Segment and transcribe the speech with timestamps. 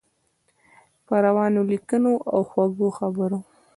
[1.05, 3.39] په روانو لیکنو او خوږو خبرو.